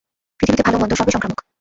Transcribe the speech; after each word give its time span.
পৃথিবীতে 0.39 0.63
ভাল 0.63 0.75
মন্দ 0.77 0.93
সবই 0.93 1.11
সংক্রামক। 1.11 1.41